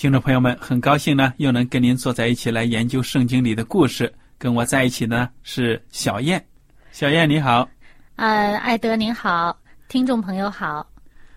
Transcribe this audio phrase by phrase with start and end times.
[0.00, 4.10] 听众朋友们，很高兴呢，又能跟您坐在一起来研究圣经里的故事。
[4.38, 6.42] 跟我在一起呢是小燕，
[6.90, 7.68] 小燕你好。
[8.16, 9.54] 呃，艾德您好，
[9.88, 10.90] 听众朋友好。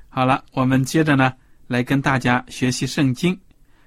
[0.07, 1.33] 好了，我们接着呢
[1.67, 3.37] 来跟大家学习圣经。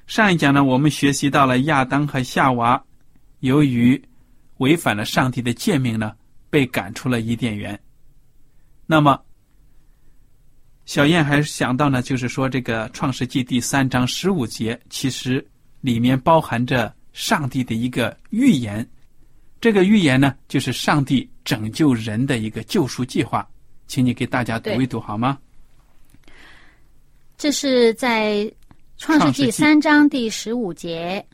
[0.07, 2.85] 上一讲呢，我们学习到了亚当和夏娃
[3.41, 3.99] 由于
[4.59, 6.13] 违反了上帝的诫命呢，
[6.51, 7.81] 被赶出了伊甸园。
[8.85, 9.19] 那么。
[10.87, 15.45] 小燕还想到呢，就是说这个《创世纪》第三章十五节，其实
[15.81, 18.89] 里面包含着上帝的一个预言。
[19.61, 23.47] 这个预言呢，就是上帝拯救人的一个救赎计划。
[23.89, 25.37] 请你给大家读一读好吗？
[27.37, 28.35] 这是在
[28.97, 31.25] 《创世纪》三章第十五节。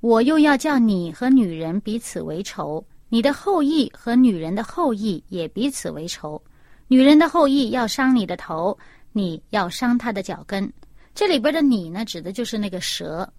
[0.00, 6.40] 我又要叫你和女人彼此为仇，你的后裔和女人的后裔也彼此为仇。
[6.86, 8.78] 女人的后裔要伤你的头，
[9.12, 10.70] 你要伤她的脚跟。
[11.14, 13.32] 这里边的“你”呢，指的就是那个蛇。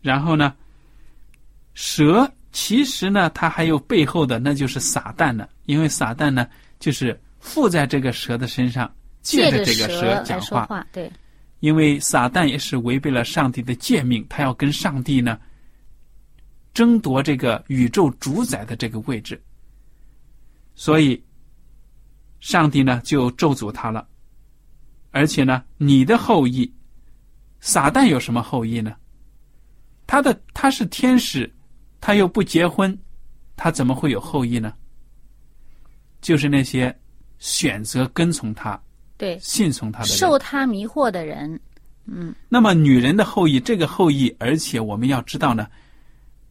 [0.00, 0.54] 然后呢，
[1.74, 5.46] 蛇其实呢，它还有背后的，那就是撒旦呢。
[5.66, 6.48] 因为撒旦呢，
[6.80, 10.86] 就是附在这个蛇的身上，借着这个蛇讲话。
[10.92, 11.12] 对。
[11.60, 15.38] 因为撒旦也是违背了上帝的诫命，他要跟上帝呢
[16.74, 19.40] 争夺这个宇宙主宰的这个位置，
[20.74, 21.22] 所以。
[22.42, 24.04] 上帝呢就咒诅他了，
[25.12, 26.70] 而且呢，你的后裔，
[27.60, 28.96] 撒旦有什么后裔呢？
[30.08, 31.48] 他的他是天使，
[32.00, 32.98] 他又不结婚，
[33.54, 34.74] 他怎么会有后裔呢？
[36.20, 36.92] 就是那些
[37.38, 38.78] 选择跟从他、
[39.16, 41.58] 对信从他的人、受他迷惑的人。
[42.06, 42.34] 嗯。
[42.48, 45.68] 那么女人的后裔，这个后裔，而且我们要知道呢，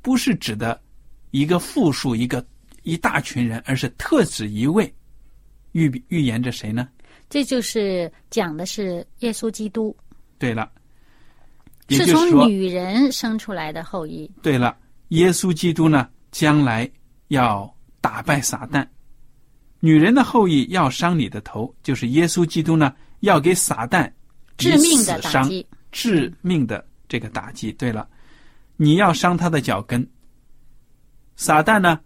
[0.02, 0.82] 不是指的
[1.32, 2.44] 一个复数、一个
[2.84, 4.92] 一大群人，而是特指一位。
[5.72, 6.88] 预预言着谁呢？
[7.30, 9.96] 这就是讲的是耶稣基督。
[10.38, 10.70] 对了，
[11.88, 14.30] 是从女人生出来的后裔。
[14.42, 14.76] 对了，
[15.10, 16.90] 耶稣基督呢，将来
[17.30, 18.86] 要打败撒旦，
[19.80, 24.12] 女人的后裔要伤你的头，就是耶稣基督呢，要给撒旦
[24.58, 27.72] 致命的打击，致命的这个打击。
[27.74, 28.08] 对了，
[28.76, 30.06] 你要伤他的脚跟。
[31.38, 32.00] 撒旦呢，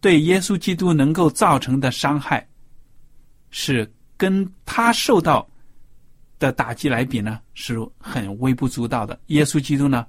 [0.00, 2.46] 对耶稣基督能够造成的伤害。
[3.58, 5.48] 是跟他受到
[6.38, 9.18] 的打击来比呢，是很微不足道的。
[9.28, 10.06] 耶稣基督呢，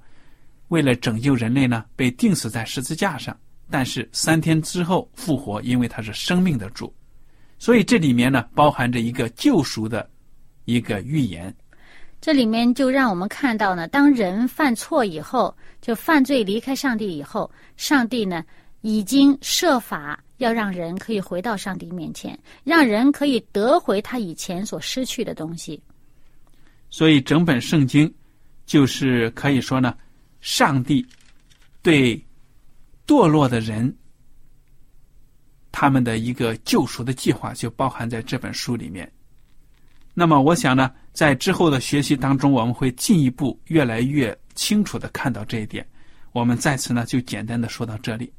[0.68, 3.34] 为了拯救人类呢，被钉死在十字架上，
[3.70, 6.94] 但是三天之后复活，因为他是生命的主。
[7.58, 10.06] 所以这里面呢，包含着一个救赎的
[10.66, 11.52] 一个预言。
[12.20, 18.44] 这里面就让我们看到呢，当人犯错以后，就犯罪离开上帝以后，上帝呢
[18.82, 20.22] 已经设法。
[20.38, 25.80] 要让人可以回到上帝面前，让人可以得回他以前所失去的东西。
[26.90, 28.12] 所以，整本圣经
[28.64, 29.94] 就是可以说呢，
[30.40, 31.06] 上帝
[31.82, 32.20] 对
[33.06, 33.94] 堕落的人
[35.70, 39.10] 他们的一个救赎的计划，就包含在这本书里面。
[40.14, 45.86] 那么，我想呢，在之后的学习当中，我们会进一步越来越清楚的看到这一点。
[46.32, 48.32] 我们在此呢，就简单的说到这里。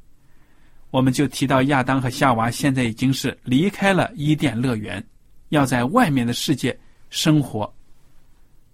[0.90, 5.04] 我们就提到亚当和夏娃现在已经是离开了伊甸乐园，
[5.50, 6.76] 要在外面的世界
[7.10, 7.72] 生活。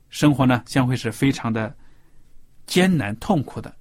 [0.08, 1.76] 生活呢将会是非常的
[2.66, 3.74] 艰难痛苦的，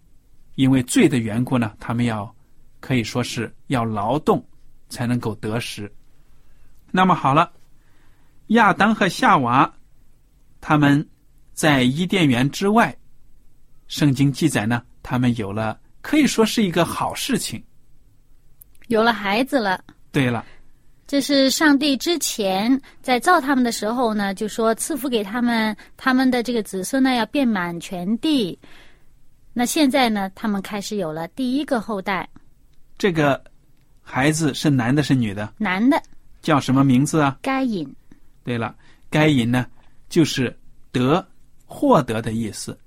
[0.56, 2.34] 因为罪的缘故呢，他们要
[2.82, 4.46] 可以说是要劳动
[4.90, 5.90] 才能够得食。
[6.92, 7.50] 那么好了，
[8.48, 9.72] 亚当和夏娃
[10.60, 11.08] 他们
[11.54, 12.94] 在伊甸园之外，
[13.88, 17.64] 圣经记载呢，他们有了可以说是一个好事情。
[18.88, 19.84] 有了孩子了。
[20.12, 20.46] 对了，
[21.08, 28.58] 这是上帝之前在造他们的时候呢，就说赐福给他们，他们的这个子孙呢要遍满全地。
[29.54, 32.28] 那现在呢，他们开始有了第一个后代，
[32.98, 33.42] 这个
[34.02, 36.02] 孩子是男的，是女的，男的
[36.42, 37.38] 叫什么名字啊？
[37.42, 37.96] 该隐，
[38.44, 38.76] 对了，
[39.10, 39.66] 该隐呢，
[40.10, 40.56] 就是
[40.92, 41.26] 得
[41.66, 42.78] 获得的意思。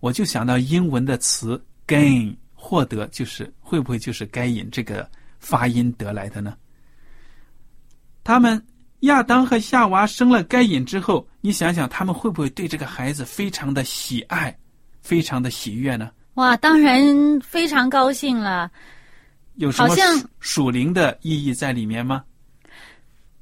[0.00, 2.34] 我就想到英文的词 gain
[2.70, 6.54] 获得，就是会不会就是该隐这个发音得来的呢？
[8.22, 8.64] 他们
[9.00, 14.56] 亚当和夏娃生了该隐之后，你想想他们会不会对这个孩子非常的喜爱，
[15.00, 16.12] 非常的喜悦呢？
[16.34, 17.04] 哇，当然
[17.40, 18.70] 非常高兴了。
[19.56, 22.22] 有什么好像属属灵的意义在里面吗？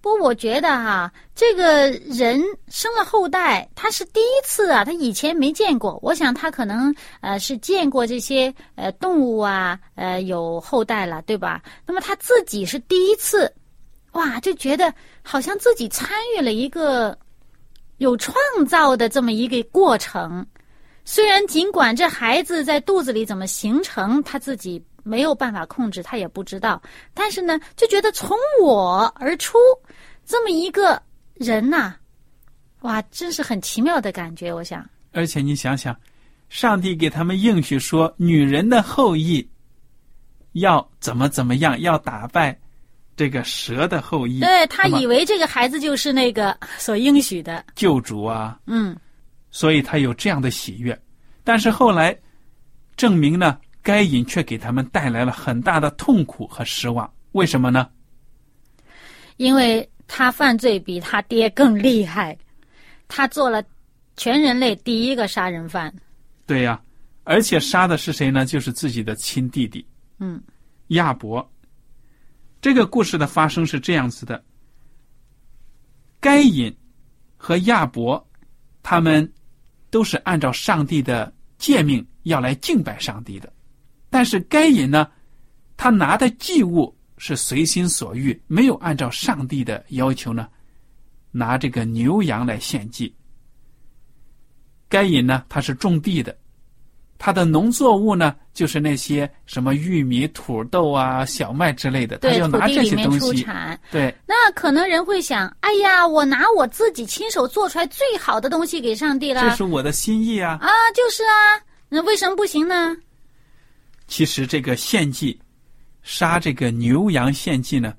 [0.01, 5.99] 不我觉得哈、这个人生了后代，他是第一次啊，他以前没见过。
[6.03, 11.61] 我想他可能呃是见过这些呃动物啊，呃有后代了，对吧？
[11.85, 13.53] 那么他自己是第一次，
[14.13, 17.19] 哇，就觉得好像自己参与了一个
[17.97, 18.37] 有创
[18.69, 20.47] 造的这么一个过程。
[21.05, 26.81] 虽然尽管这孩子在肚子里怎么形成，他自己没有办法控制，他也不知道，
[27.15, 29.57] 但是呢，就觉得从我而出
[30.27, 31.01] 这么一个
[31.35, 31.97] 人呐、
[32.83, 34.53] 哇，真是很奇妙的感觉。
[34.53, 35.99] 我想，而且你想想，
[36.51, 39.49] 上帝给他们应许说，女人的后裔
[40.53, 42.57] 要怎么怎么样，要打败
[43.17, 48.97] 这个蛇的后裔，对他以为这个孩子就是那个所应许的，救主啊，嗯，
[49.51, 50.97] 所以他有这样的喜悦。
[51.43, 52.17] 但是后来
[52.97, 57.11] 证明呢，该隐却给他们带来了很大的痛苦和失望。
[57.33, 57.89] 为什么呢？
[59.37, 62.37] 因为他犯罪比他爹更厉害，
[63.07, 63.63] 他做了
[64.17, 65.95] 全人类第一个杀人犯。
[66.47, 66.81] 对呀、
[67.25, 68.45] 而且杀的是谁呢？
[68.45, 69.87] 就是自己的亲弟弟
[70.19, 70.43] 嗯，
[70.89, 71.49] 亚伯。
[72.61, 74.43] 这个故事的发生是这样子的：
[76.19, 76.75] 该隐
[77.37, 78.29] 和亚伯，
[78.83, 79.33] 他们
[79.91, 83.53] 都是按照上帝的诫命要来敬拜上帝的，
[84.11, 85.09] 但是该隐呢，
[85.77, 90.49] 他拿的祭物是随心所欲，没有按照上帝的要求呢，
[91.31, 93.15] 拿这个牛羊来献祭。
[94.89, 96.35] 该隐呢，他是种地的，
[97.19, 103.47] 他的农作物呢，就是那些什么玉米、土豆啊、小麦之类的，他对，要拿这些东西。
[103.91, 110.57] 对，那可能人会想，哎呀，我拿我自己亲手做出来最好的东西给上帝了这是我的心意啊。
[110.63, 112.97] 啊，就是啊，那为什么不行呢？
[114.09, 115.39] 其实这个献祭，
[116.03, 117.95] 杀这个牛羊献祭呢，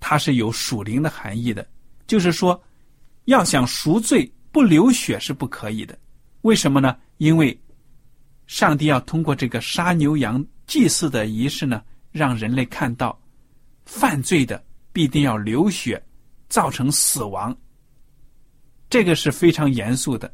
[0.00, 1.64] 它是有属灵的含义的，
[2.06, 2.60] 就是说，
[3.26, 5.96] 要想赎罪，不流血是不可以的。
[6.40, 6.96] 为什么呢？
[7.18, 7.56] 因为
[8.46, 13.16] 上帝要通过这个杀牛羊祭祀的仪式呢，让人类看到，
[13.84, 16.02] 犯罪的必定要流血，
[16.48, 17.54] 造成死亡。
[18.88, 20.32] 这个是非常严肃的，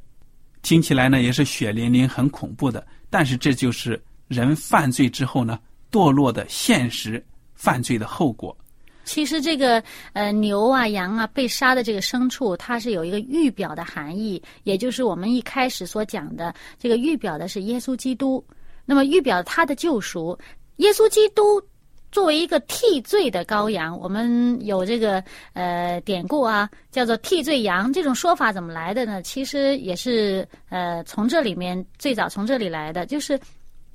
[0.63, 2.87] 听起来呢也是血淋淋、很恐怖的。
[3.11, 5.59] 但是这就是人犯罪之后呢，
[5.91, 8.57] 堕落的现实，犯罪的后果。
[9.05, 9.81] 其实这个
[10.15, 18.45] 呃牛啊羊啊被杀的这个牲畜，它是有一个预表的含义，也就是我们一开始所讲的这个预表的是耶稣基督。
[18.85, 20.37] 那么预表他的救赎，
[20.77, 21.63] 耶稣基督
[22.11, 27.93] 作为一个替罪的羔羊，我们有这个呃典故啊，叫做替罪羊。
[27.93, 29.23] 这种说法怎么来的呢？
[29.23, 33.39] 其实也是呃从这里面最早从这里来的，就是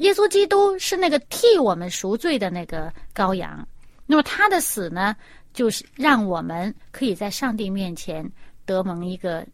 [0.01, 3.67] 耶稣基督是那个替我们赎罪的那个羔羊。
[4.05, 5.15] 那么他的死呢，
[5.53, 8.29] 就是让我们可以在上帝面前
[8.65, 9.45] 得蒙一个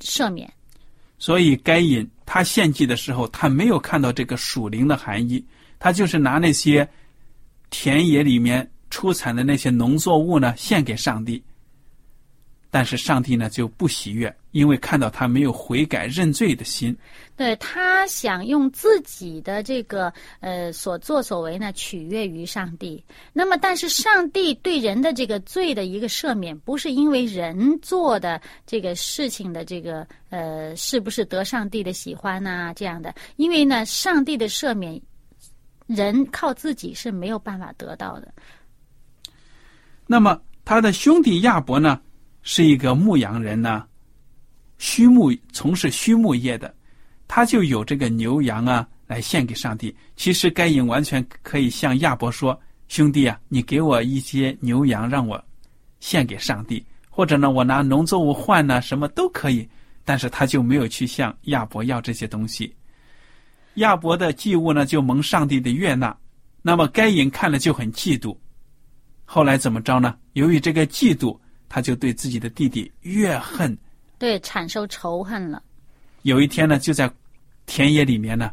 [0.00, 0.50] 赦免。
[1.18, 5.44] 所以该隐他献祭的时候，他没有看到这个属灵的含义，
[5.78, 6.88] 他就是拿那些
[7.70, 11.42] 田野里面出产的那些农作物呢献给上帝。
[12.70, 16.96] 但是上帝呢就不喜悦，因为看到他没有悔改认罪的心。
[17.36, 23.02] 对他想用自己的这个呃所作所为呢取悦于上帝。
[23.32, 33.12] 那么，但是上帝对人的这个罪的一个赦免，不是因为人做的这个事情的这个呃是不是得上帝的喜欢呐、这样的。
[33.36, 35.00] 因为呢，上帝的赦免
[35.86, 38.32] 人靠自己是没有办法得到的。
[40.06, 42.00] 那么他的兄弟亚伯呢，
[42.42, 43.86] 是一个牧羊人呢，
[44.82, 46.74] 畜牧从事畜牧业的，
[47.28, 49.96] 他就有这个牛羊啊来献给上帝。
[50.16, 55.40] 其实该隐完全可以向亚伯说：“兄弟啊，你给我一些牛羊，让我
[56.00, 59.66] 献给上帝，或者呢，我拿农作物换呢，什么都可以。”
[60.04, 62.74] 但是他就没有去向亚伯要这些东西。
[63.74, 66.14] 亚伯的祭物呢，就蒙上帝的悦纳。
[66.60, 68.36] 那么该隐看了就很嫉妒。
[69.24, 70.16] 后来怎么着呢？
[70.32, 73.78] 由于这个嫉妒，他就对自己的弟弟越恨，
[74.22, 75.60] 对，产生仇恨了。
[76.22, 77.10] 有一天呢，就在
[77.66, 78.52] 田野里面呢，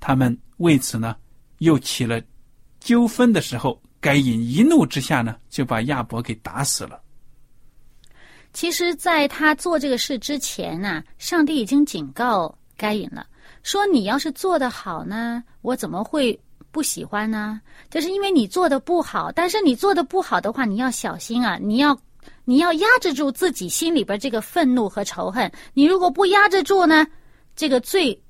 [0.00, 1.16] 他们为此呢
[1.60, 2.20] 又起了
[2.78, 7.00] 纠纷的时候，该隐一怒之下呢，就把亚伯给打死了。
[8.52, 13.26] 其实，在他做这个事之前呢，上帝已经警告该隐了，
[13.62, 16.38] 说你要是做得好呢，我怎么会
[16.70, 17.62] 不喜欢呢？
[17.88, 21.56] 就是因为你做的不好，但是你做的不好的话，你要小心啊！
[21.56, 21.98] 你要
[22.44, 25.50] 你要压制住自己心里边这个愤怒和仇恨。
[25.74, 27.06] 你如果不压制住呢，
[27.54, 28.20] 这个罪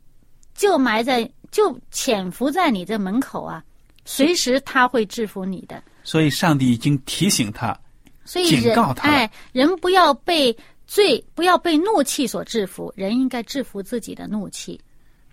[0.54, 3.62] 就埋在就潜伏在你的门口啊，
[4.04, 5.82] 随时他会制服你的。
[6.02, 7.78] 所以，上帝已经提醒他。
[8.24, 10.54] 所以人哎，人不要被
[10.86, 14.78] 罪，不要被怒气所制服，人应该制服自己的怒气。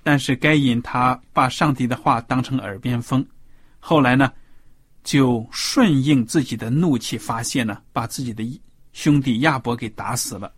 [0.04, 3.26] 但是该隐他把上帝的话当成耳边风，
[3.80, 4.32] 后来呢，
[5.06, 8.44] 就顺应自己的怒气发泄呢，把自己的
[8.92, 10.52] 兄弟亚伯给打死了。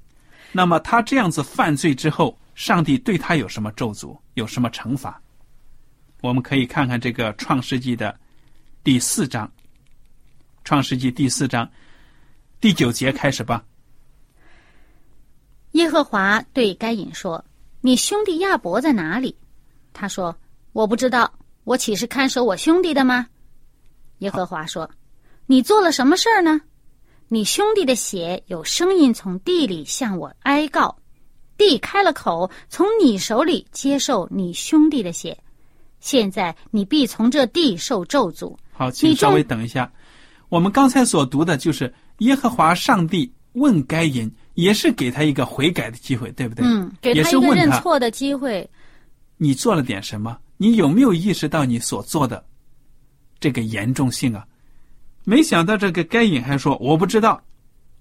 [0.54, 5.22] 那么他这样子犯罪之后，上帝对他有什么咒诅，有什么惩罚？
[6.22, 8.18] 我们可以看看这个创世纪的
[8.84, 9.52] 第四章，
[10.64, 11.70] 创世纪第四章。
[12.60, 13.64] 第九节开始吧。
[15.74, 17.44] 耶和华对该隐说
[17.82, 19.38] ：“你兄弟亚伯在哪里？”
[19.94, 20.36] 他说
[20.72, 21.32] ：“我不知道。
[21.66, 23.28] 我岂是看守我兄弟的吗？”
[24.20, 24.90] 耶和华说
[25.46, 26.62] ：“你做了什么事儿呢？
[27.28, 30.98] 你兄弟的血有声音从地里向我哀告，
[31.58, 35.38] 地开了口，从你手里接受你兄弟的血。
[36.00, 39.92] 现在你必从这地受咒诅。”好，请稍微等一下。
[40.50, 41.94] 我们刚才所读的就是。
[42.22, 46.66] 耶和华上帝问该隐，也是给他一个悔改的机会，对不对？
[46.66, 48.68] 嗯，给他一个认错的机会。
[49.38, 50.36] 你做了点什么？
[50.58, 52.44] 你有没有意识到你所做的
[53.40, 54.46] 这个严重性啊？
[55.24, 57.42] 没想到这个该隐还说我不知道，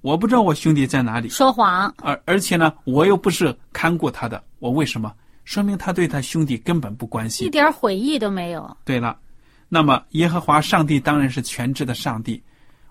[0.00, 1.28] 我不知道我兄弟在哪里。
[1.28, 1.92] 说谎。
[1.98, 5.12] 而而且呢，我又不是看过他的，我为什么？
[5.44, 8.76] 说明他对他兄弟根本不关心，一点悔意都没有。
[8.84, 9.16] 对了，
[9.68, 12.42] 那么耶和华上帝当然是全知的上帝，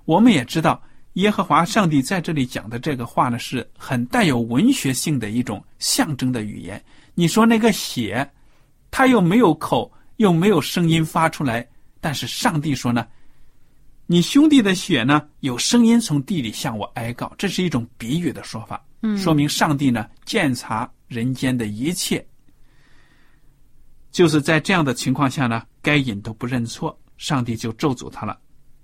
[0.06, 0.82] 我们也知道。
[1.14, 6.84] 耶和华上帝在这里讲的这个话呢，是很带有文学性的一种象征的语言。
[7.14, 8.30] 你说那个血，
[8.92, 11.66] 它又没有口，又没有声音发出来，
[12.06, 13.08] 但是上帝说呢，
[14.06, 18.80] 你兄弟的血呢，有声音从地里向我哀告，这是一种比喻的说法，
[19.18, 22.24] 说明上帝呢鉴察人间的一切。
[24.12, 28.38] 就是在这样的情况下呢，该隐都不认错，上帝就咒诅他了。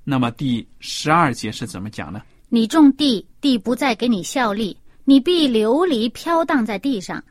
[0.03, 2.23] 那么第十二节是怎么讲呢？
[2.49, 4.75] 你种地，地不再给你效力，
[5.05, 7.23] 你必流离飘荡在地上。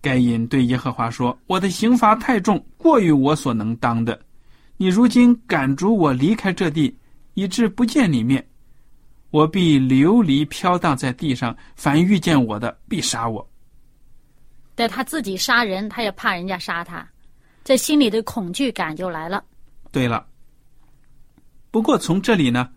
[0.00, 4.16] 该隐对耶和华说：“我的刑罚太重，过于我所能当的。
[4.76, 6.96] 你如今赶逐我离开这地，
[7.34, 8.46] 以致不见你面，
[9.30, 11.56] 我必流离飘荡在地上。
[11.76, 13.48] 凡遇见我的，必杀我。”
[14.76, 17.08] 但他自己杀人，他也怕人家杀他，
[17.64, 19.42] 这心里的恐惧感就来了。
[19.90, 20.26] 对了。
[21.70, 22.70] 不过从这里呢，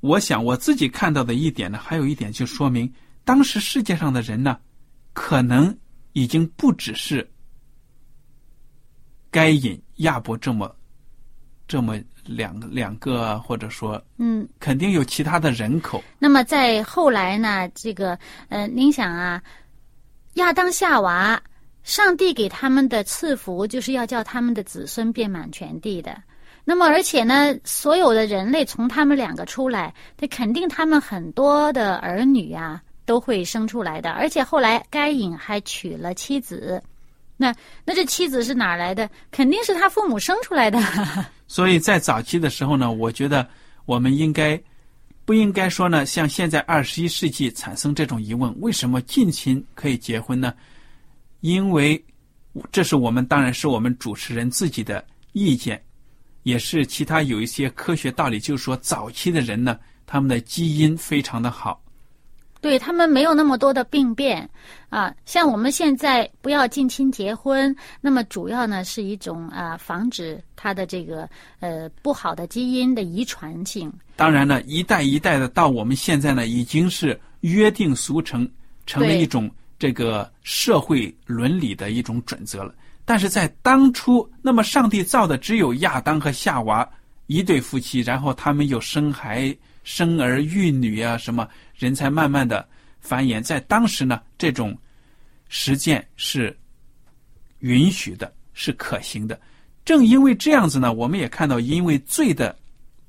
[0.00, 2.92] 我想我自己看到的一点呢，还有一点就说明，
[3.24, 4.58] 当时世界上的人呢，
[5.14, 5.74] 可能
[6.12, 7.26] 已经不只是
[9.30, 10.75] 该隐、亚伯这么
[11.68, 16.02] 这么两个两个，或者说，嗯，肯定有其他的人口。
[16.18, 18.18] 那么在后来呢，这个
[18.48, 19.42] 呃，您想啊，
[20.34, 21.40] 亚当夏娃，
[21.82, 26.16] 上帝给他们的赐福，就是要叫他们的子孙遍满全地的。
[26.64, 34.10] 那么，而且呢，所有的人类从他们两个出来，这肯定他们很多的儿女啊都会生出来的。
[34.10, 36.82] 而且后来该隐还娶了妻子，
[37.36, 37.54] 那
[37.84, 39.08] 那这妻子是哪来的？
[39.30, 40.80] 肯定是他父母生出来的。
[41.48, 43.48] 所以在早期的时候呢，我觉得
[43.84, 44.60] 我们应该
[45.24, 46.04] 不应该说呢？
[46.04, 50.54] 像现在二十一世纪产生这种疑问：为什么近亲可以结婚呢？
[51.40, 52.02] 因为
[52.72, 55.80] 这是我们当然是我们主持人自己的意见。
[56.42, 59.76] 也是其他有一些科学道理，就是说早期的人呢，
[60.06, 61.82] 他们的基因非常的好，
[62.66, 64.50] 对他们没有那么多的病变
[64.88, 71.28] 啊，像我们现在不要近亲结婚，那么主要呢是一种啊防止它的这个
[71.60, 73.92] 呃不好的基因的遗传性。
[74.16, 78.48] 当然呢，一代一代的到我们现在呢，已经是约定俗成，
[78.84, 82.74] 成了一种这个社会伦理的一种准则了。
[83.04, 86.88] 但是在当初，那么上帝造的只有亚当和夏娃
[87.28, 89.56] 一对夫妻，然后他们又生孩、
[89.86, 93.40] 生儿育女啊，什么人才慢慢的繁衍。
[93.40, 94.76] 在当时呢，这种
[95.48, 96.54] 实践是
[97.60, 99.40] 允许的，是可行的。
[99.84, 102.54] 正因为这样子呢，我们也看到，因为罪的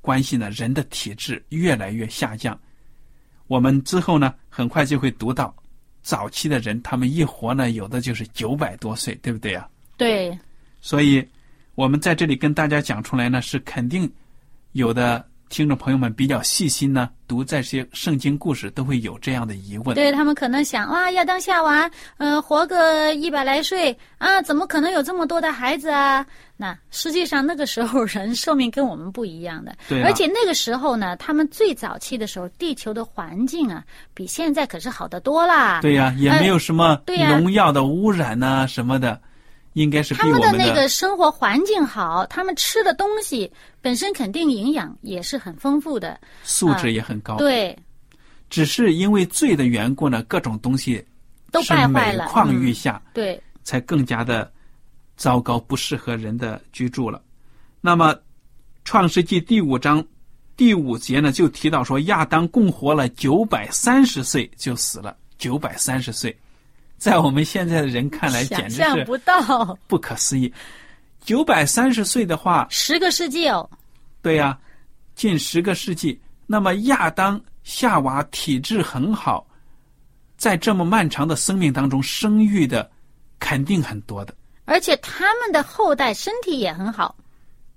[0.00, 2.56] 关系呢，人的体质越来越下降。
[3.48, 5.52] 我们之后呢，很快就会读到，
[6.00, 10.38] 早期的人他们一活呢，有的就是九百多岁，对不对呀、对，
[10.80, 11.26] 所以，
[11.74, 14.08] 我们在这里跟大家讲出来呢，是肯定
[14.72, 19.94] 有的听众朋友们比较细心呢，读这些圣经故事都会有这样的疑问。
[19.94, 26.24] 对他们可能想哇，亚当夏娃，呃，活个一百来岁啊，怎么可能有这么多的孩子啊？
[26.56, 35.80] 那实际上那个时候人寿命跟我们不一样的，对啊而且那个时候呢，他们最早期的时候，地球的环境啊，比现在可是好得多啦。
[35.80, 39.20] 对呀、也没有什么农药的污染呐、什么的，
[39.74, 46.18] 应该是比他们的那个生活环境好，他们吃的东西本身肯定营养也是很丰富的。
[46.42, 47.36] 素质也很高。
[47.36, 47.76] 对，
[48.50, 51.04] 只是因为罪的缘故呢，各种东西
[51.52, 52.24] 都是败坏了。
[52.24, 54.50] 每况愈嗯下，对，才更加的
[55.16, 57.22] 糟糕，不适合人的居住了。
[57.80, 58.14] 那么，
[58.84, 60.04] 《创世纪》第五章
[60.56, 66.36] 第五节呢，就提到说，亚当共活了九百三十岁就死了，九百三十岁，
[66.98, 70.52] 在我们现在的人看来，简直是象不到不可思议。
[71.24, 73.68] 九百三十岁的话，十个世纪哦。
[74.20, 74.58] 对呀、
[75.14, 76.20] 近十个世纪。
[76.46, 79.46] 那么亚当、夏娃体质很好，
[80.36, 82.90] 在这么漫长的生命当中，生育的
[83.38, 84.34] 肯定很多的。
[84.64, 87.14] 而且他们的后代身体也很好，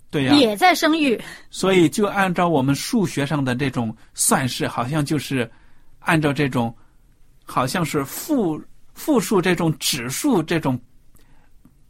[0.09, 1.21] 对呀、也在生育。
[1.49, 5.49] 所以就按照我们数学上的这种算式，好像就是
[5.99, 6.73] 按照这种，
[7.43, 8.61] 好像是负
[9.01, 10.79] 负数这种指数这种，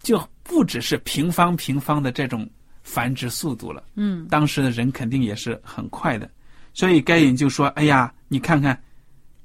[0.02, 2.50] 就不只是平方平方的这种
[2.84, 3.84] 繁殖速度了。
[3.96, 6.30] 嗯，当时的人肯定也是很快的，
[6.74, 8.82] 所以该隐就说：“哎呀，你看看，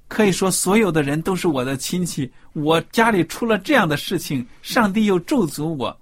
[0.07, 6.01] 可以说所有的人都是我的亲戚，我家里出了这样的事情，上帝又咒诅我，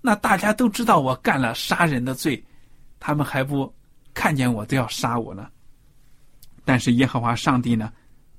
[0.00, 2.42] 那大家都知道我干了杀人的罪，
[2.98, 3.70] 他们还不
[4.14, 5.46] 看见我都要杀我呢。
[6.64, 7.92] 但是耶和华上帝呢，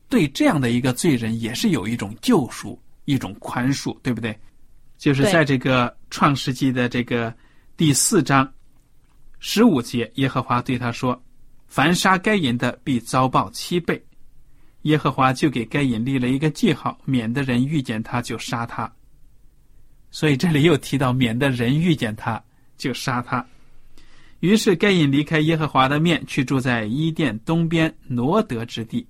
[0.09, 4.37] 对这样的一个罪人也是有一种救赎，一种宽恕，对不对？
[4.97, 7.33] 就是在这个创世纪的这个
[7.75, 8.51] 第四章
[9.39, 11.21] 十五节，耶和华对他说
[11.67, 14.03] ：“凡杀该隐的，必遭报七倍。”
[14.83, 18.91] 耶和华就给该隐立了一个记号，免得人遇见他就杀他。
[20.09, 22.41] 所以这里又提到，免得人遇见他
[22.77, 23.45] 就杀他。
[24.39, 29.05] 于是该隐离开耶和华的面，去住在伊甸东边挪得之地。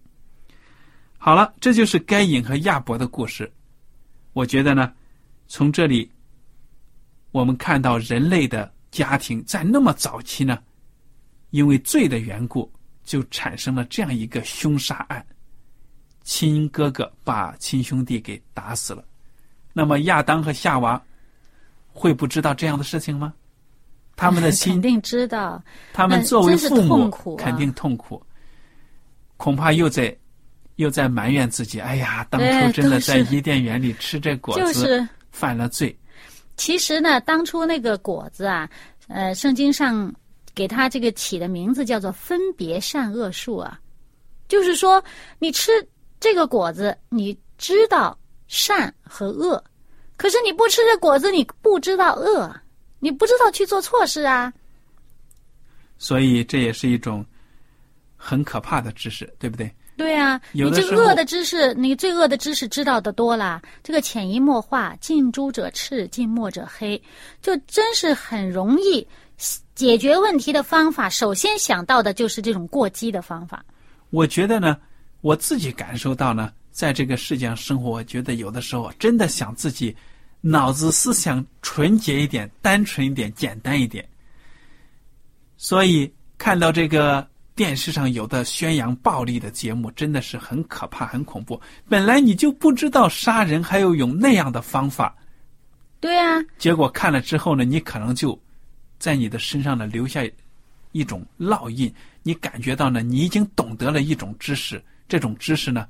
[1.18, 3.52] 好了，这就是该隐和亚伯的故事。
[4.34, 4.94] 我觉得呢，
[5.48, 6.10] 从这里
[7.32, 10.60] 我们看到人类的家庭在那么早期呢，
[11.50, 12.72] 因为罪的缘故，
[13.04, 15.26] 就产生了这样一个凶杀案，
[16.24, 19.04] 亲哥哥把亲兄弟给打死了。
[19.74, 21.02] 那么亚当和夏娃
[21.92, 23.34] 会不知道这样的事情吗？
[24.16, 25.62] 他们的心肯定知道，
[25.94, 28.24] 他们作为父母啊肯定痛苦，
[29.36, 30.16] 恐怕又在
[30.78, 31.80] 又在埋怨自己。
[31.80, 35.96] 哎呀，当初真的在伊甸园里吃这果子，就是犯了罪。
[36.56, 38.68] 其实呢，当初那个果子啊，
[39.08, 40.12] 呃，圣经上
[40.56, 43.80] 给它这个起的名字叫做分别善恶树啊，
[44.48, 45.04] 就是说
[45.38, 45.72] 你吃
[46.20, 49.64] 这个果子，你知道善和恶，
[50.16, 52.52] 可是你不吃这果子，你不知道恶，
[53.00, 54.52] 你不知道去做错事啊。
[56.00, 57.24] 所以这也是一种
[58.16, 59.72] 很可怕的知识，对不对？
[59.98, 67.02] 对啊，你这个恶的知识，你罪恶的知识知道的多啦，这个潜移默化，近朱者赤，近墨者黑，
[67.42, 69.06] 就真是很容易
[69.74, 71.10] 解决问题的方法。
[71.10, 73.66] 首先想到的就是这种过激的方法。
[74.12, 74.78] 我觉得呢，
[75.22, 79.96] 我自己感受到呢，在这个世界上生活，我觉得有的时候真的想自己
[80.42, 84.08] 脑子思想纯洁一点、单纯一点、简单一点。
[85.58, 91.60] 所以看到这个电视上有的宣扬暴力的节目，真的是很可怕、很恐怖。
[91.90, 95.18] 本来你就不知道杀人还有用那样的方法，
[96.00, 98.40] 对啊，结果看了之后呢，你可能就
[99.00, 100.22] 在你的身上呢留下
[100.92, 101.92] 一种烙印，
[102.22, 105.88] 你感觉到呢，你已经懂得了一种知识，这种知识呢，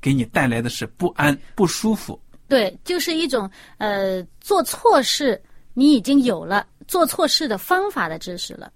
[0.00, 2.20] 给你带来的是不安、不舒服。
[2.48, 3.48] 对，就是一种
[3.78, 5.40] 呃做错事，
[5.74, 8.72] 你已经有了做错事的方法的知识了，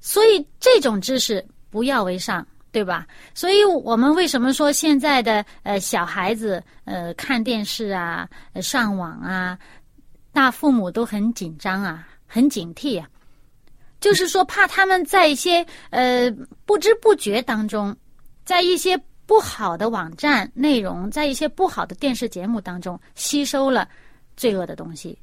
[0.00, 3.06] 所以这种知识不要为上，对吧？
[3.34, 8.28] 所以我们为什么说现在的呃小孩子呃看电视啊、
[8.62, 9.58] 上网啊，
[10.32, 13.08] 大父母都很紧张啊，很警惕啊，
[14.00, 16.30] 就是说怕他们在一些呃
[16.64, 17.96] 不知不觉当中，
[18.44, 18.98] 在一些。
[19.28, 23.86] 不好的网站内容，在一些不好的电视节目当中吸收了
[24.38, 25.18] 罪恶的东西。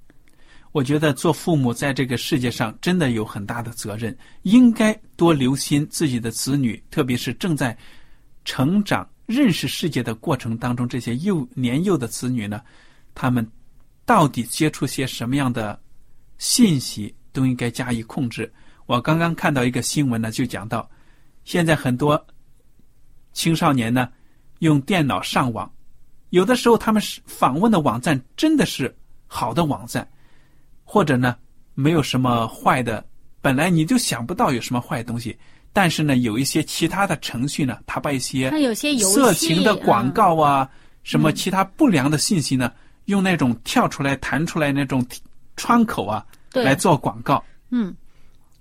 [0.76, 7.78] 我觉得做父母在这个世界上真的有很大的责任，应该多留心自己的子女，特别是正在
[8.44, 12.62] 成长、认识世界的过程当中，这些幼年幼的子女呢，
[13.14, 13.50] 他们
[14.04, 15.80] 到底接触些什么样的
[16.40, 18.52] 信息，都应该加以控制。
[18.86, 20.90] 我刚刚看到一个新闻呢，就讲到
[21.46, 22.22] 现在很多。
[23.32, 24.10] 青少年呢，
[24.60, 25.72] 用电脑上网，
[26.32, 28.94] 有的时候他们是访问的网站真的是
[29.26, 30.06] 好的网站，
[30.86, 31.36] 或者呢
[31.74, 33.04] 没有什么坏的，
[33.42, 35.38] 本来你就想不到有什么坏东西，
[35.74, 38.50] 但是呢有一些其他的程序呢，它把一些
[39.00, 40.70] 色情的广告啊，
[41.04, 42.72] 什么其他不良的信息呢，
[43.06, 45.06] 用那种跳出来弹出来那种
[45.58, 47.94] 窗口啊来做广告，嗯，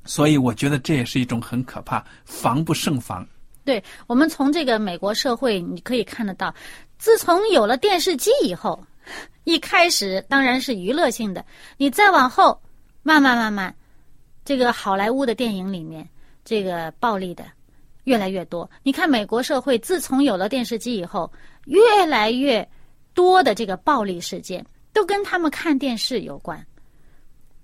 [0.04, 3.24] 所以我觉得这也是一种很可怕，防不胜防。
[3.64, 6.54] 对我们从这个美国社会，你可以看得到，
[6.98, 8.78] 自从有了电视机以后，
[9.44, 11.44] 一开始当然是娱乐性的，
[11.76, 12.60] 你再往后，
[13.02, 13.74] 慢慢慢慢，
[14.44, 16.08] 这个好莱坞的电影里面，
[16.44, 17.44] 这个暴力的
[18.04, 18.70] 越来越多。
[18.82, 21.30] 你看美国社会自从有了电视机以后，
[21.66, 22.66] 越来越
[23.14, 26.64] 多的这个暴力事件都跟他们看电视有关。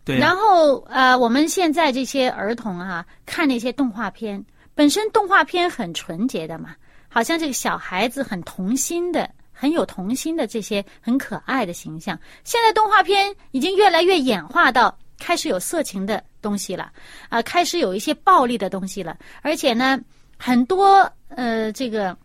[0.05, 0.19] 对。
[0.19, 4.45] 然后呃，我们现在这些儿童啊，看那些动画片。
[4.73, 6.75] 本身动画片很纯洁的嘛，
[7.09, 9.29] 好像这个小孩子很童心的，
[9.61, 12.19] 很有童心的这些很可爱的形象。
[12.45, 16.91] 现在动画片已经越来越演化到开始有色情的东西了，
[17.29, 19.19] 啊，开始有一些暴力的东西了。
[19.43, 20.01] 而且呢，
[20.39, 22.17] 很多呃，这个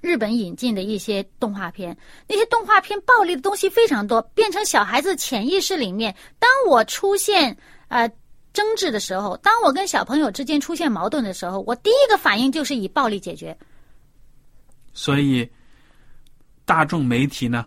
[0.00, 6.12] 日本引进的一些动画片，那些动画片暴力的东西非常多，变成小孩子潜意识里面。
[6.40, 8.10] 当我出现啊。
[8.52, 13.56] 争执的时候，当我跟小朋友之间出现矛盾的时候，我第一个反应就是以暴力解决。
[14.92, 15.48] 所以，
[16.70, 17.66] 大众媒体呢，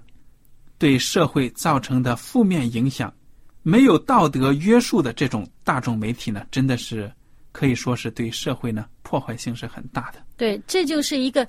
[0.77, 3.13] 对社会造成的负面影响，
[3.61, 7.11] 没有道德约束的这种大众媒体呢，真的是
[7.51, 10.19] 可以说是对社会呢破坏性是很大的。
[10.37, 11.45] 对，这就是一个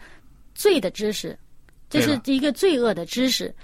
[0.52, 1.38] 罪的知识，
[1.88, 3.54] 这是一个罪恶的知识，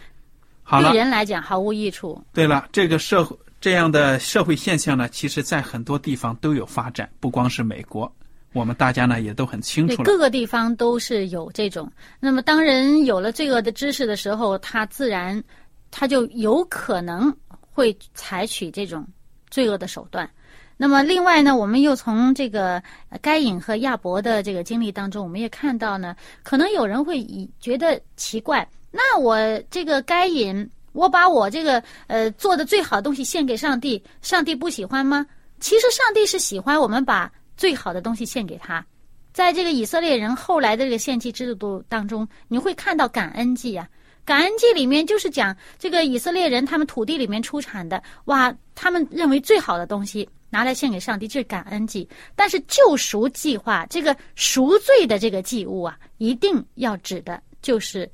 [0.71, 2.23] 对人来讲毫无益处。
[2.33, 3.37] 对了，这个社会。
[3.61, 8.11] 这样的社会现象呢，其实在很多地方都有发展，不光是美国，
[8.53, 10.03] 我们大家呢也都很清楚。
[10.03, 11.91] 各个地方都是有这种。
[12.19, 15.43] 那么，当人有了罪恶的知识的时候，他自然
[15.91, 19.07] 他就有可能会采取这种
[19.51, 20.29] 罪恶的手段。
[20.77, 22.83] 那么，另外呢，我们又从这个
[23.21, 29.39] 该隐和亚伯的这个经历当中，我们也看到呢，可能有人会以觉得奇怪，那我
[29.71, 30.69] 这个该隐。
[30.93, 35.25] 我把我这个呃做的最好的东西献给上帝，上帝不喜欢吗？
[35.61, 37.31] 其实上帝是喜欢我们把
[37.61, 38.83] 最好的东西献给他。
[39.35, 43.87] 在这个以色列人后来的这个献祭制度当中，你会看到感恩祭呀。
[44.25, 52.09] 感恩祭里面就是讲这个以色列人他们土地里面出产的，哇，他们认为最好的东西拿来献给上帝，这是感恩祭。
[52.35, 58.11] 但是救赎计划这个赎罪的这个祭物啊，一定要指的就是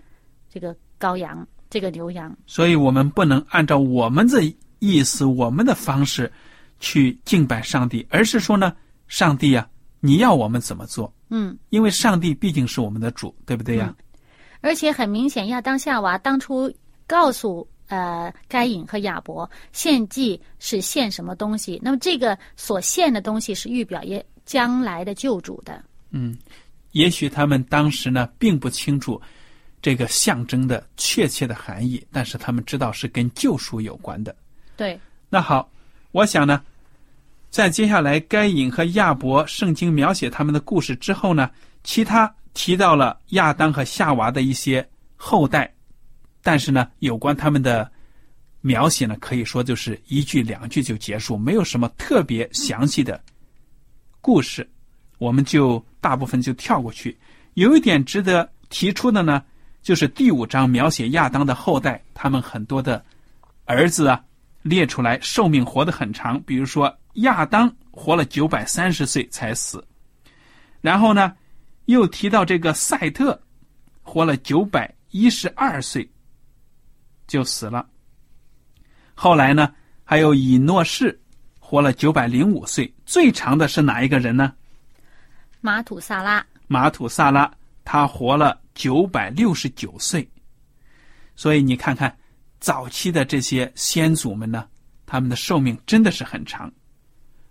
[0.53, 1.47] 这个羔羊。
[1.69, 4.41] 这个牛羊，所以我们不能按照我们的
[4.79, 6.33] 意思、我们的方式
[6.79, 8.73] 去敬拜上帝，而是说呢，
[9.09, 9.69] 上帝呀，
[10.01, 11.13] 你要我们怎么做？
[11.31, 13.95] 嗯，因为上帝毕竟是我们的主，对不对呀？
[14.61, 16.73] 而且很明显，亚当夏娃当初
[17.07, 25.85] 告诉呃该隐和亚伯献祭是献什么东西，那么这个所献的东西是预表也将来的救主的。
[26.11, 26.37] 嗯，
[26.93, 29.21] 也许他们当时呢并不清楚。
[29.83, 34.35] 这个象征的确切的含义，但是他们知道是跟救赎有关的。
[34.77, 35.71] 对，那好，
[36.11, 36.61] 我想呢，
[37.51, 41.51] 在接下来该隐和亚伯圣经描写他们的故事之后呢，
[41.85, 45.73] 其他提到了亚当和夏娃的一些后代，
[46.43, 47.91] 但是呢，有关他们的
[48.61, 53.21] 描写呢，可以说就是一句两句就结束，没有什么特别详细的
[54.21, 54.69] 故事，
[55.19, 57.17] 我们就大部分就跳过去。
[57.55, 59.43] 有一点值得提出的呢。
[59.83, 63.05] 就是第五章描写亚当的后代，他们很多的
[63.67, 64.21] 儿子啊，
[64.63, 66.43] 列出来寿命活得很长。
[66.43, 69.85] 比如说亚当活了九百三十岁才死，
[70.81, 71.35] 然后呢，
[71.87, 73.41] 又提到这个赛特
[74.03, 76.09] 活了九百一十二岁
[77.27, 77.87] 就死了。
[79.15, 79.75] 后来呢，
[80.05, 81.19] 还有以诺士
[81.59, 84.53] 活了九百零五岁，最长的是哪一个人呢？
[85.61, 86.45] 马土萨拉。
[86.69, 87.51] 马土萨拉
[87.85, 90.29] 他活了九百六十九岁，
[91.35, 92.15] 所以你看看
[92.61, 94.69] 早期的这些先祖们呢，
[95.07, 96.71] 他们的寿命真的是很长。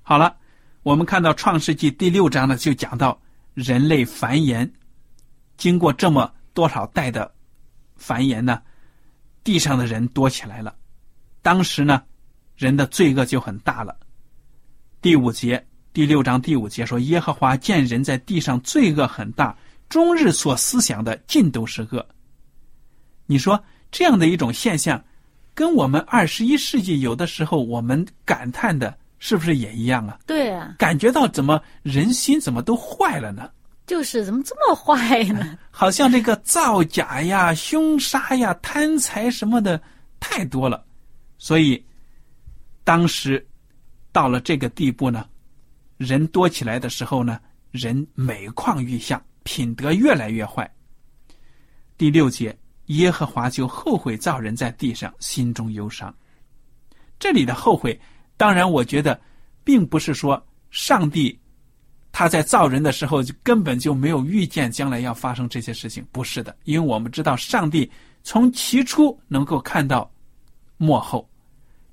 [0.07, 0.37] 好了，
[0.83, 3.19] 我们看到《创世纪》第六章呢，就讲到
[3.55, 4.69] 人类繁衍，
[5.57, 7.33] 经过这么多少代的
[7.95, 8.61] 繁衍呢，
[9.43, 10.75] 地上的人多起来了。
[11.41, 12.03] 当时呢，
[12.55, 13.97] 人的罪恶就很大了。
[15.01, 15.65] 第五节。
[15.91, 19.57] 第六章第五节说：“耶和华见人在地上罪恶很大，
[19.89, 22.05] 终日所思想的尽都是恶。”
[23.25, 25.03] 你说这样的一种现象，
[25.55, 30.19] 跟我们二十一世纪有的时候我们感叹的，是不是也一样啊？
[30.25, 33.49] 对啊，感觉到怎么人心怎么都坏了呢？
[33.87, 35.57] 就是怎么这么坏呢？
[35.69, 39.81] 好像这个造假呀、凶杀呀、贪财什么的
[40.19, 40.83] 太多了，
[41.37, 41.83] 所以
[42.83, 43.45] 当时
[44.11, 45.27] 到了这个地步呢。
[45.97, 47.39] 人多起来的时候呢，
[47.71, 50.69] 人每况愈下，品德越来越坏。
[51.97, 52.53] 第六节，
[52.87, 56.13] 耶和华就后悔造人在地上，心中忧伤。
[57.17, 57.97] 这里的后悔，
[58.37, 59.19] 当然我觉得，
[59.63, 61.37] 并不是说上帝
[62.11, 67.89] 他在造人的时候就根本就没有预见将来要发生这些事情，不是的，因为我们知道上帝
[68.23, 70.09] 从起初能够看到
[70.77, 71.27] 幕后，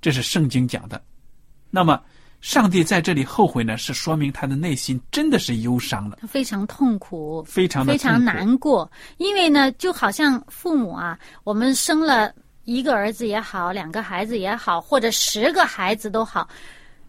[0.01, 1.03] 这是圣经讲的。
[1.71, 2.01] 那么。
[2.43, 8.91] 上帝在这里后悔呢，是说明他的内心真的是忧伤了，他非常痛苦，非常非常难过。
[9.19, 16.49] 因为呢，就好像父母啊，我们生了一个儿子也好，两个孩子也好，或者十个孩子都好，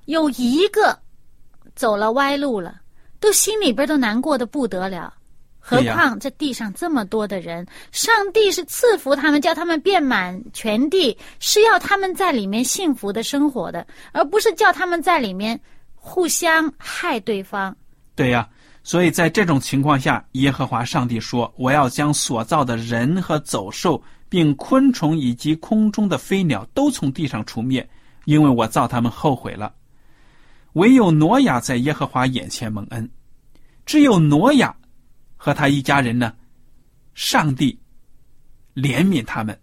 [0.05, 0.97] 有一个
[1.75, 2.81] 走了歪路了，
[3.19, 5.13] 都心里边都难过的不得了。
[5.65, 15.57] 何况这地上这么多的人，上帝是赐福他们，叫他们遍满全地，是要他们在里面幸福的生活的，而不是叫他们在里面
[15.95, 17.73] 互相害对方。
[18.13, 18.45] 对呀，
[18.83, 27.87] 所以在这种情况下，耶和华上帝说：“我要将所造的人和走兽，并昆虫以及空中的飞鸟都从地上除灭，
[28.25, 29.71] 因为我造他们后悔了。
[30.73, 33.07] 唯有挪亚在耶和华眼前蒙恩，
[33.85, 34.75] 只有挪亚。”
[35.37, 36.33] 和他一家人呢？
[37.13, 37.77] 上帝
[38.73, 39.55] 怜悯他们。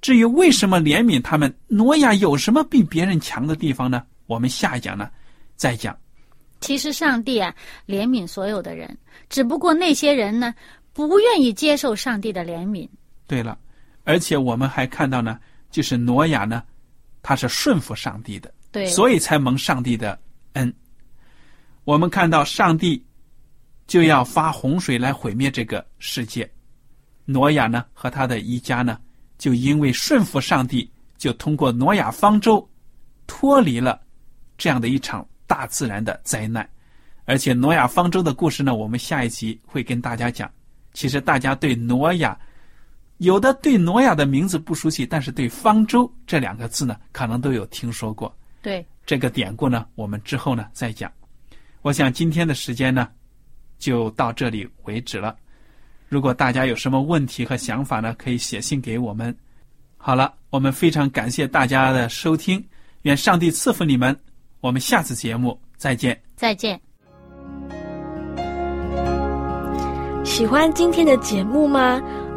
[0.00, 4.04] 至于为什么怜悯他们，挪亚有什么比别人强的地方呢？
[4.26, 5.10] 我们下一讲呢
[5.56, 5.98] 再讲。
[6.60, 7.52] 其实上帝啊
[7.86, 8.96] 怜悯所有的人，
[9.28, 10.54] 只不过那些人呢
[10.92, 12.86] 不愿意接受上帝的怜悯。
[13.26, 13.58] 对了，
[14.08, 15.38] 而且我们还看到呢，
[15.70, 16.62] 就是挪亚呢，
[17.22, 20.18] 他是顺服上帝的，对，所以才蒙上帝的
[20.54, 20.74] 恩。
[21.84, 23.04] 我们看到上帝。
[23.88, 26.46] 就要发洪水来毁灭这个世界，
[27.24, 29.00] 挪亚呢和他的一家呢，
[29.38, 32.68] 就因为顺服上帝，就通过挪亚方舟
[33.26, 33.98] 脱离了
[34.58, 36.68] 这样的一场大自然的灾难。
[37.24, 40.50] 而且挪亚方舟的故事呢，我们下一集会跟大家讲。
[40.92, 42.38] 其实大家对挪亚
[43.18, 48.34] 有的对挪亚的名字不熟悉，但是对方舟这两个字呢，可能都有听说过。
[48.60, 51.12] 对这个典故呢，我们之后呢再讲。
[51.82, 53.08] 我想今天的时间呢。
[53.78, 55.36] 就到这里为止了。
[56.08, 59.32] 如果大家有什么问题和想法呢，可以写信给我们。
[59.96, 62.60] 好了，我们非常感谢大家的收听，
[63.02, 64.18] 愿上帝赐福你们。
[64.60, 66.20] 我们下次节目再见。
[66.34, 66.80] 再见。
[70.24, 72.02] 喜欢今天的节目吗？